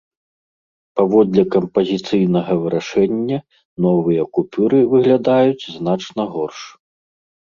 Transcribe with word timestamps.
Паводле 0.99 1.43
кампазіцыйнага 1.55 2.53
вырашэння, 2.63 3.37
новыя 3.87 4.21
купюры 4.37 4.79
выглядаюць 4.93 5.69
значна 5.77 6.23
горш. 6.37 6.59